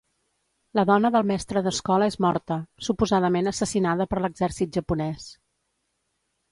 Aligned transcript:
La 0.77 0.85
dona 0.89 1.11
del 1.15 1.27
mestre 1.31 1.63
d'escola 1.67 2.07
és 2.13 2.17
morta; 2.27 2.57
suposadament 2.89 3.51
assassinada 3.55 4.11
per 4.15 4.21
l'exèrcit 4.25 4.81
japonès. 4.81 5.29